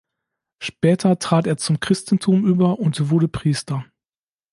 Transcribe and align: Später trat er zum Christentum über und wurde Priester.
Später 0.63 1.19
trat 1.19 1.45
er 1.45 1.57
zum 1.57 1.79
Christentum 1.79 2.43
über 2.43 2.79
und 2.79 3.11
wurde 3.11 3.27
Priester. 3.27 3.85